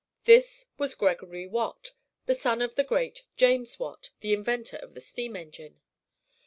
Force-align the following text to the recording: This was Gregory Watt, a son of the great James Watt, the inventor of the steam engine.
This 0.23 0.65
was 0.79 0.95
Gregory 0.95 1.45
Watt, 1.45 1.93
a 2.27 2.33
son 2.33 2.63
of 2.63 2.73
the 2.73 2.83
great 2.83 3.21
James 3.37 3.77
Watt, 3.77 4.09
the 4.21 4.33
inventor 4.33 4.77
of 4.77 4.95
the 4.95 4.99
steam 4.99 5.35
engine. 5.35 5.79